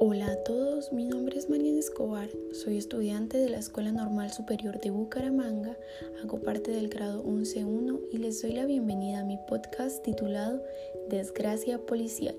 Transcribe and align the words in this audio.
Hola 0.00 0.30
a 0.30 0.36
todos, 0.44 0.92
mi 0.92 1.04
nombre 1.04 1.36
es 1.36 1.50
Mariana 1.50 1.80
Escobar, 1.80 2.28
soy 2.52 2.78
estudiante 2.78 3.36
de 3.36 3.48
la 3.48 3.58
Escuela 3.58 3.90
Normal 3.90 4.30
Superior 4.30 4.78
de 4.80 4.90
Bucaramanga, 4.90 5.76
hago 6.22 6.40
parte 6.40 6.70
del 6.70 6.88
grado 6.88 7.24
11.1 7.24 8.00
y 8.12 8.18
les 8.18 8.40
doy 8.40 8.52
la 8.52 8.64
bienvenida 8.64 9.18
a 9.18 9.24
mi 9.24 9.38
podcast 9.48 10.04
titulado 10.04 10.62
Desgracia 11.08 11.84
Policial. 11.84 12.36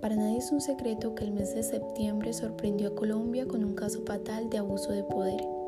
Para 0.00 0.16
nadie 0.16 0.38
es 0.38 0.50
un 0.52 0.62
secreto 0.62 1.14
que 1.14 1.24
el 1.24 1.32
mes 1.32 1.54
de 1.54 1.62
septiembre 1.62 2.32
sorprendió 2.32 2.88
a 2.88 2.94
Colombia 2.94 3.46
con 3.46 3.62
un 3.62 3.74
caso 3.74 4.02
fatal 4.06 4.48
de 4.48 4.56
abuso 4.56 4.90
de 4.92 5.04
poder. 5.04 5.61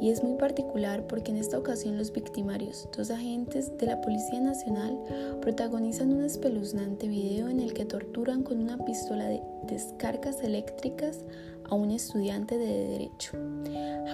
Y 0.00 0.10
es 0.10 0.22
muy 0.22 0.36
particular 0.36 1.06
porque 1.06 1.30
en 1.30 1.38
esta 1.38 1.58
ocasión 1.58 1.96
los 1.96 2.12
victimarios, 2.12 2.88
dos 2.96 3.10
agentes 3.10 3.76
de 3.78 3.86
la 3.86 4.00
Policía 4.00 4.40
Nacional, 4.40 4.98
protagonizan 5.40 6.12
un 6.12 6.24
espeluznante 6.24 7.08
video 7.08 7.48
en 7.48 7.60
el 7.60 7.72
que 7.72 7.84
torturan 7.84 8.42
con 8.42 8.60
una 8.60 8.84
pistola 8.84 9.26
de 9.26 9.42
descargas 9.66 10.42
eléctricas 10.42 11.24
a 11.64 11.74
un 11.74 11.90
estudiante 11.90 12.58
de 12.58 12.88
Derecho, 12.88 13.36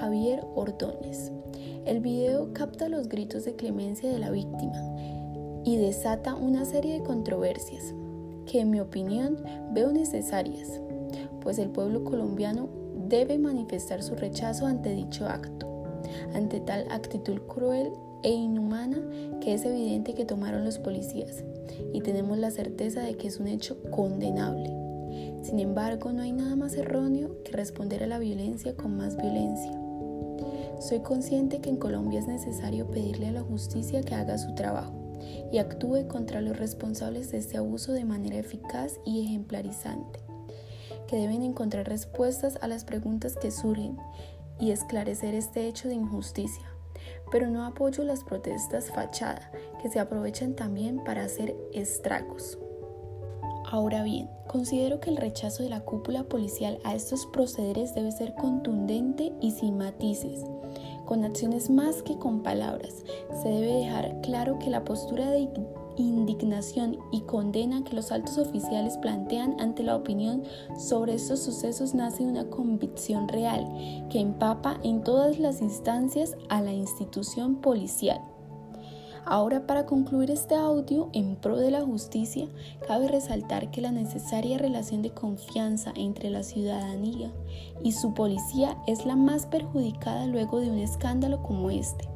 Javier 0.00 0.44
Ordóñez. 0.54 1.32
El 1.84 2.00
video 2.00 2.52
capta 2.52 2.88
los 2.88 3.08
gritos 3.08 3.44
de 3.44 3.56
clemencia 3.56 4.10
de 4.10 4.18
la 4.18 4.30
víctima 4.30 4.80
y 5.64 5.76
desata 5.76 6.34
una 6.34 6.64
serie 6.64 6.94
de 6.94 7.02
controversias 7.02 7.94
que 8.46 8.60
en 8.60 8.70
mi 8.70 8.80
opinión 8.80 9.36
veo 9.72 9.92
necesarias, 9.92 10.80
pues 11.40 11.58
el 11.58 11.70
pueblo 11.70 12.04
colombiano 12.04 12.81
debe 13.12 13.36
manifestar 13.36 14.02
su 14.02 14.14
rechazo 14.14 14.66
ante 14.66 14.94
dicho 14.94 15.26
acto, 15.26 16.00
ante 16.32 16.60
tal 16.60 16.90
actitud 16.90 17.42
cruel 17.46 17.92
e 18.22 18.30
inhumana 18.30 18.96
que 19.42 19.52
es 19.52 19.66
evidente 19.66 20.14
que 20.14 20.24
tomaron 20.24 20.64
los 20.64 20.78
policías 20.78 21.44
y 21.92 22.00
tenemos 22.00 22.38
la 22.38 22.50
certeza 22.50 23.02
de 23.02 23.18
que 23.18 23.28
es 23.28 23.38
un 23.38 23.48
hecho 23.48 23.82
condenable. 23.90 24.70
Sin 25.42 25.58
embargo, 25.58 26.10
no 26.12 26.22
hay 26.22 26.32
nada 26.32 26.56
más 26.56 26.74
erróneo 26.74 27.42
que 27.44 27.52
responder 27.52 28.02
a 28.02 28.06
la 28.06 28.18
violencia 28.18 28.74
con 28.76 28.96
más 28.96 29.18
violencia. 29.18 29.78
Soy 30.80 31.00
consciente 31.00 31.60
que 31.60 31.68
en 31.68 31.76
Colombia 31.76 32.18
es 32.18 32.26
necesario 32.26 32.90
pedirle 32.90 33.28
a 33.28 33.32
la 33.32 33.42
justicia 33.42 34.00
que 34.00 34.14
haga 34.14 34.38
su 34.38 34.54
trabajo 34.54 34.94
y 35.52 35.58
actúe 35.58 36.08
contra 36.08 36.40
los 36.40 36.58
responsables 36.58 37.30
de 37.30 37.38
este 37.38 37.58
abuso 37.58 37.92
de 37.92 38.06
manera 38.06 38.38
eficaz 38.38 38.98
y 39.04 39.20
ejemplarizante 39.26 40.31
que 41.06 41.16
deben 41.16 41.42
encontrar 41.42 41.88
respuestas 41.88 42.58
a 42.62 42.68
las 42.68 42.84
preguntas 42.84 43.36
que 43.36 43.50
surgen 43.50 43.98
y 44.58 44.70
esclarecer 44.70 45.34
este 45.34 45.66
hecho 45.66 45.88
de 45.88 45.94
injusticia. 45.94 46.66
Pero 47.30 47.48
no 47.48 47.64
apoyo 47.64 48.04
las 48.04 48.22
protestas 48.22 48.90
fachada 48.90 49.50
que 49.80 49.88
se 49.88 49.98
aprovechan 49.98 50.54
también 50.54 51.02
para 51.02 51.24
hacer 51.24 51.56
estragos. 51.72 52.58
Ahora 53.72 54.02
bien, 54.02 54.28
considero 54.48 55.00
que 55.00 55.08
el 55.08 55.16
rechazo 55.16 55.62
de 55.62 55.70
la 55.70 55.80
cúpula 55.80 56.24
policial 56.24 56.78
a 56.84 56.94
estos 56.94 57.24
procederes 57.26 57.94
debe 57.94 58.12
ser 58.12 58.34
contundente 58.34 59.32
y 59.40 59.52
sin 59.52 59.78
matices, 59.78 60.44
con 61.06 61.24
acciones 61.24 61.70
más 61.70 62.02
que 62.02 62.18
con 62.18 62.42
palabras. 62.42 63.02
Se 63.42 63.48
debe 63.48 63.72
dejar 63.72 64.20
claro 64.20 64.58
que 64.58 64.68
la 64.68 64.84
postura 64.84 65.30
de 65.30 65.38
indignación 65.96 66.98
y 67.12 67.22
condena 67.22 67.84
que 67.84 67.94
los 67.94 68.12
altos 68.12 68.38
oficiales 68.38 68.96
plantean 68.98 69.56
ante 69.60 69.82
la 69.82 69.96
opinión 69.96 70.42
sobre 70.78 71.14
estos 71.14 71.40
sucesos 71.42 71.94
nace 71.94 72.24
una 72.24 72.48
convicción 72.48 73.28
real 73.28 73.66
que 74.10 74.20
empapa 74.20 74.78
en 74.82 75.02
todas 75.02 75.38
las 75.38 75.60
instancias 75.60 76.36
a 76.48 76.60
la 76.60 76.72
institución 76.72 77.56
policial. 77.56 78.20
Ahora 79.24 79.66
para 79.68 79.86
concluir 79.86 80.32
este 80.32 80.56
audio 80.56 81.08
en 81.12 81.36
pro 81.36 81.56
de 81.56 81.70
la 81.70 81.82
justicia, 81.82 82.48
cabe 82.88 83.06
resaltar 83.06 83.70
que 83.70 83.80
la 83.80 83.92
necesaria 83.92 84.58
relación 84.58 85.00
de 85.00 85.10
confianza 85.10 85.92
entre 85.94 86.28
la 86.28 86.42
ciudadanía 86.42 87.32
y 87.84 87.92
su 87.92 88.14
policía 88.14 88.76
es 88.88 89.06
la 89.06 89.14
más 89.14 89.46
perjudicada 89.46 90.26
luego 90.26 90.58
de 90.60 90.70
un 90.70 90.78
escándalo 90.78 91.42
como 91.42 91.70
este 91.70 92.12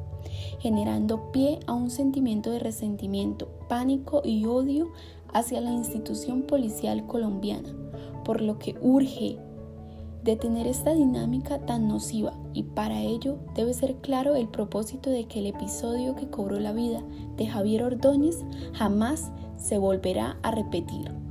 generando 0.59 1.31
pie 1.31 1.59
a 1.67 1.73
un 1.73 1.89
sentimiento 1.89 2.51
de 2.51 2.59
resentimiento, 2.59 3.49
pánico 3.67 4.21
y 4.23 4.45
odio 4.45 4.91
hacia 5.33 5.61
la 5.61 5.71
institución 5.71 6.43
policial 6.43 7.05
colombiana, 7.05 7.69
por 8.23 8.41
lo 8.41 8.59
que 8.59 8.75
urge 8.81 9.37
detener 10.23 10.67
esta 10.67 10.93
dinámica 10.93 11.59
tan 11.65 11.87
nociva 11.87 12.33
y 12.53 12.63
para 12.63 13.01
ello 13.01 13.37
debe 13.55 13.73
ser 13.73 13.95
claro 13.97 14.35
el 14.35 14.49
propósito 14.49 15.09
de 15.09 15.25
que 15.25 15.39
el 15.39 15.45
episodio 15.45 16.15
que 16.15 16.29
cobró 16.29 16.59
la 16.59 16.73
vida 16.73 17.01
de 17.37 17.47
Javier 17.47 17.83
Ordóñez 17.83 18.43
jamás 18.73 19.31
se 19.57 19.77
volverá 19.77 20.37
a 20.43 20.51
repetir. 20.51 21.26